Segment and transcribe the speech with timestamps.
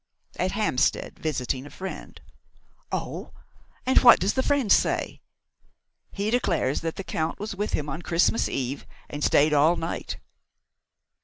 [0.37, 2.19] "At Hampstead, visiting a friend."
[2.91, 3.33] "Oh!
[3.85, 5.21] And what does the friend say?"
[6.11, 10.17] "He declares that the Count was with him on Christmas Eve and stayed all night."